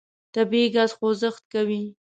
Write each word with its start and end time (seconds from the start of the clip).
طبیعي 0.33 0.67
ګاز 0.75 0.91
خوځښت 0.97 1.43
کوي. 1.53 1.81